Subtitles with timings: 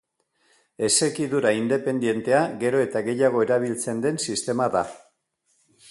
[0.87, 4.85] Esekidura independentea gero eta gehiago erabiltzen den sistema da.